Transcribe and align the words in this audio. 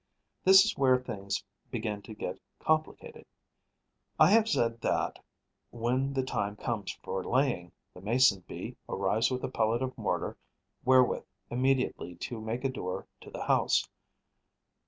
This 0.43 0.65
is 0.65 0.75
where 0.79 0.97
things 0.97 1.43
begin 1.69 2.01
to 2.01 2.15
get 2.15 2.39
complicated. 2.57 3.23
I 4.19 4.31
have 4.31 4.49
said 4.49 4.81
that, 4.81 5.23
when 5.69 6.11
the 6.13 6.23
time 6.23 6.55
comes 6.55 6.93
for 7.03 7.23
laying, 7.23 7.71
the 7.93 8.01
Mason 8.01 8.43
bee 8.47 8.77
arrives 8.89 9.29
with 9.29 9.43
a 9.43 9.47
pellet 9.47 9.83
of 9.83 9.95
mortar 9.99 10.37
wherewith 10.83 11.25
immediately 11.51 12.15
to 12.15 12.41
make 12.41 12.63
a 12.65 12.69
door 12.69 13.05
to 13.19 13.29
the 13.29 13.43
house. 13.43 13.87